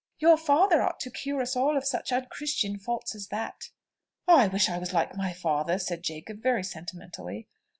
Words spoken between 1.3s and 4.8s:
us all of such unchristian faults as that." "I wish I